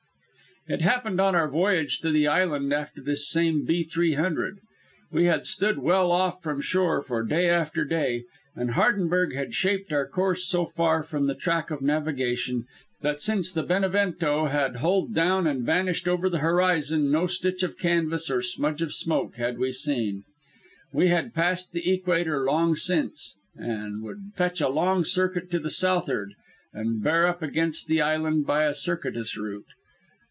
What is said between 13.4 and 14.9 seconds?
the Benevento had